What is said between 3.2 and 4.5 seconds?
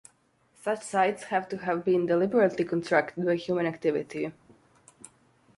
by human activity.